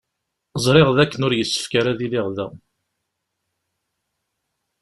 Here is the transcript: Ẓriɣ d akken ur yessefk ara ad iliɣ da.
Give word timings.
Ẓriɣ 0.63 0.87
d 0.95 0.97
akken 1.03 1.25
ur 1.27 1.33
yessefk 1.35 1.73
ara 1.79 1.89
ad 1.91 1.99
iliɣ 2.05 2.27
da. 2.37 2.47